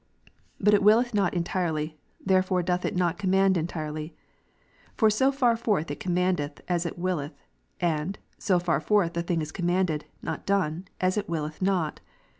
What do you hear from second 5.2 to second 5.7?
far